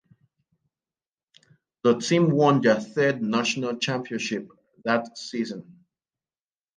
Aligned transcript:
The 1.83 1.99
team 1.99 2.31
won 2.31 2.61
their 2.61 2.79
third 2.79 3.21
national 3.21 3.77
championship 3.77 4.49
that 4.83 5.15
season. 5.15 5.85